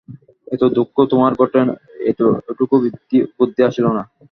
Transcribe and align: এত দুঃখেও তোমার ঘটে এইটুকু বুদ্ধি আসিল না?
এত 0.47 0.63
দুঃখেও 0.75 1.05
তোমার 1.11 1.31
ঘটে 1.39 1.59
এইটুকু 2.07 2.75
বুদ্ধি 3.37 3.61
আসিল 3.69 3.85
না? 3.89 4.03